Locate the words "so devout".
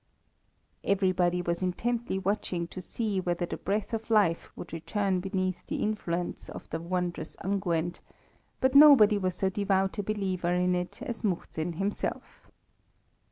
9.35-9.99